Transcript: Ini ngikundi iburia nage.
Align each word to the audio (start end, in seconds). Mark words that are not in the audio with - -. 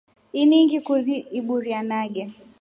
Ini 0.41 0.57
ngikundi 0.65 1.15
iburia 1.37 1.79
nage. 1.89 2.23